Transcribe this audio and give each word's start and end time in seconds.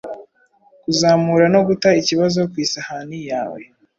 Kuzamura 0.83 1.45
no 1.53 1.61
guta 1.67 1.89
ikibazo 2.01 2.39
ku 2.51 2.55
isahani 2.65 3.19
yawe 3.29 3.61